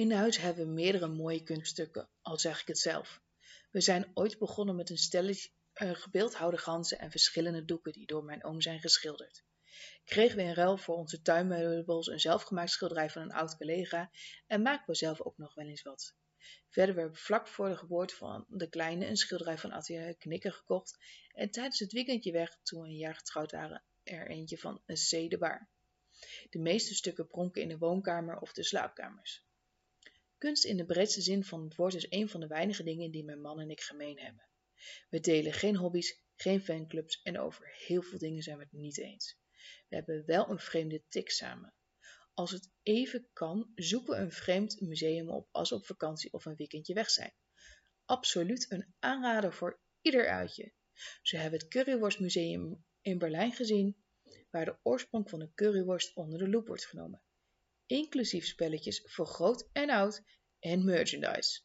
[0.00, 3.20] In huis hebben we meerdere mooie kunststukken, al zeg ik het zelf.
[3.70, 8.24] We zijn ooit begonnen met een stelletje uh, gebeeldhouwde ganzen en verschillende doeken die door
[8.24, 9.44] mijn oom zijn geschilderd.
[10.04, 14.10] Kregen we in ruil voor onze tuinmeubels een zelfgemaakt schilderij van een oud collega
[14.46, 16.14] en maken we zelf ook nog wel eens wat.
[16.68, 20.52] Verder werden we vlak voor de geboorte van de kleine een schilderij van Atje Knikker
[20.52, 20.98] gekocht
[21.32, 24.96] en tijdens het weekendje weg, toen we een jaar getrouwd waren, er eentje van een
[24.96, 25.30] C.
[25.30, 25.66] de.
[26.50, 29.48] De meeste stukken pronken in de woonkamer of de slaapkamers.
[30.40, 33.24] Kunst in de breedste zin van het woord is een van de weinige dingen die
[33.24, 34.48] mijn man en ik gemeen hebben.
[35.08, 38.98] We delen geen hobby's, geen fanclubs en over heel veel dingen zijn we het niet
[38.98, 39.38] eens.
[39.88, 41.74] We hebben wel een vreemde tik samen.
[42.34, 46.44] Als het even kan, zoeken we een vreemd museum op als we op vakantie of
[46.44, 47.34] een weekendje weg zijn.
[48.04, 50.72] Absoluut een aanrader voor ieder uitje.
[51.22, 53.96] Zo hebben we het Currywurstmuseum in Berlijn gezien,
[54.50, 57.22] waar de oorsprong van de curryworst onder de loep wordt genomen.
[57.90, 60.22] Inclusief spelletjes voor groot en oud
[60.58, 61.60] en merchandise.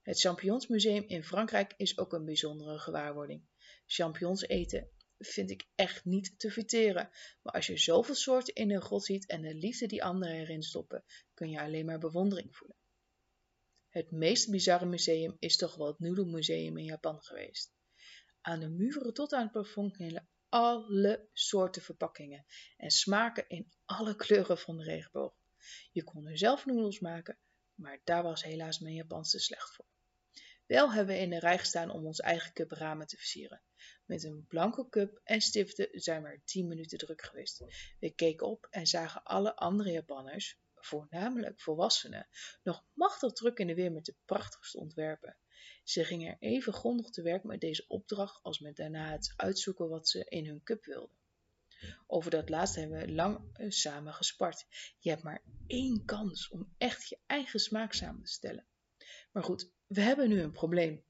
[0.00, 3.46] Het Champignonsmuseum in Frankrijk is ook een bijzondere gewaarwording.
[3.86, 7.10] Champignons eten vind ik echt niet te verteren,
[7.42, 10.62] maar als je zoveel soorten in een grot ziet en de liefde die anderen erin
[10.62, 12.76] stoppen, kun je alleen maar bewondering voelen.
[13.88, 17.72] Het meest bizarre museum is toch wel het Noodle Museum in Japan geweest.
[18.40, 22.44] Aan de muren tot aan het plafond hingen alle soorten verpakkingen
[22.76, 25.37] en smaken in alle kleuren van de regenboog.
[25.92, 27.38] Je kon er zelf noedels maken,
[27.74, 29.86] maar daar was helaas mijn Japans te slecht voor.
[30.66, 33.62] Wel hebben we in de rij gestaan om ons eigen cup ramen te versieren.
[34.04, 37.64] Met een blanke cup en stiften zijn we er 10 minuten druk geweest.
[38.00, 42.28] We keken op en zagen alle andere Japanners, voornamelijk volwassenen,
[42.62, 45.38] nog machtig druk in de weer met de prachtigste ontwerpen.
[45.84, 49.88] Ze gingen er even grondig te werk met deze opdracht als met daarna het uitzoeken
[49.88, 51.16] wat ze in hun cup wilden.
[52.06, 54.66] Over dat laatste hebben we lang eh, samen gespart.
[54.98, 58.66] Je hebt maar één kans om echt je eigen smaak samen te stellen.
[59.32, 61.02] Maar goed, we hebben nu een probleem.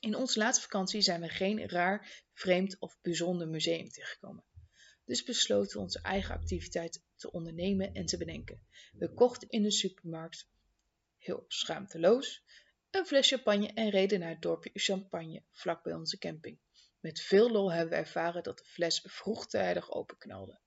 [0.00, 4.44] In onze laatste vakantie zijn we geen raar, vreemd of bijzonder museum tegengekomen.
[5.04, 8.66] Dus besloten we onze eigen activiteit te ondernemen en te bedenken.
[8.92, 10.48] We kochten in de supermarkt,
[11.18, 12.42] heel schaamteloos,
[12.90, 16.58] een fles champagne en reden naar het dorpje Champagne, vlak bij onze camping.
[17.06, 20.58] Met veel lol hebben we ervaren dat de fles vroegtijdig openknalde.